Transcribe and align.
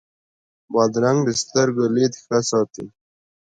بادرنګ 0.73 1.19
د 1.25 1.29
سترګو 1.41 1.85
لید 1.95 2.13
ښه 2.23 2.37
ساتي. 2.49 2.85